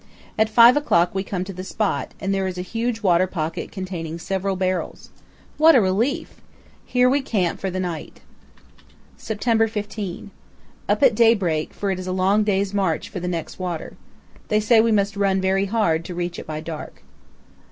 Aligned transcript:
At 0.35 0.49
five 0.49 0.75
o'clock 0.75 1.13
we 1.13 1.21
come 1.23 1.43
to 1.43 1.53
the 1.53 1.63
spot, 1.63 2.15
and 2.19 2.33
there 2.33 2.47
is 2.47 2.57
a 2.57 2.63
huge 2.63 3.03
water 3.03 3.27
pocket 3.27 3.71
containing 3.71 4.17
several 4.17 4.55
barrels. 4.55 5.11
What 5.59 5.75
a 5.75 5.79
relief! 5.79 6.41
Here 6.83 7.07
we 7.07 7.21
camp 7.21 7.59
for 7.59 7.69
the 7.69 7.79
night. 7.79 8.19
September 9.15 9.67
15. 9.67 10.31
Up 10.89 11.03
at 11.03 11.13
daybreak, 11.13 11.71
for 11.71 11.91
it 11.91 11.99
is 11.99 12.07
a 12.07 12.11
long 12.13 12.43
day's 12.43 12.73
march 12.73 13.11
to 13.11 13.19
the 13.19 13.27
next 13.27 13.59
water. 13.59 13.95
They 14.47 14.59
say 14.59 14.81
we 14.81 14.91
must 14.91 15.15
"run 15.15 15.39
very 15.39 15.65
hard" 15.65 16.03
to 16.05 16.15
reach 16.15 16.39
it 16.39 16.47
by 16.47 16.61
dark. 16.61 17.03